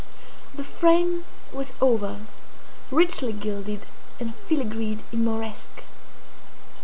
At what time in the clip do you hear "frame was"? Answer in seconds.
0.63-1.73